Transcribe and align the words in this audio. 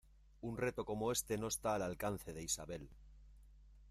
¡Un 0.49 0.53
reto 0.63 0.81
como 0.89 1.11
éste 1.15 1.33
no 1.37 1.47
está 1.53 1.69
al 1.75 1.83
alcance 1.83 2.33
de 2.33 2.41
Isabel! 2.41 2.85